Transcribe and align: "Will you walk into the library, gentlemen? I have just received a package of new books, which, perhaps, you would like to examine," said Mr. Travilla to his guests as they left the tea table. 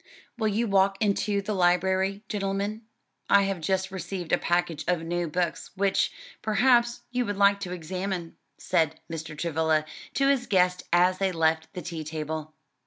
"Will 0.35 0.47
you 0.47 0.65
walk 0.65 0.97
into 0.99 1.43
the 1.43 1.53
library, 1.53 2.23
gentlemen? 2.27 2.81
I 3.29 3.43
have 3.43 3.61
just 3.61 3.91
received 3.91 4.31
a 4.31 4.37
package 4.39 4.83
of 4.87 5.03
new 5.03 5.27
books, 5.27 5.69
which, 5.75 6.11
perhaps, 6.41 7.03
you 7.11 7.23
would 7.27 7.37
like 7.37 7.59
to 7.59 7.71
examine," 7.71 8.35
said 8.57 8.99
Mr. 9.11 9.37
Travilla 9.37 9.85
to 10.15 10.27
his 10.27 10.47
guests 10.47 10.81
as 10.91 11.19
they 11.19 11.31
left 11.31 11.71
the 11.73 11.83
tea 11.83 12.03
table. 12.03 12.55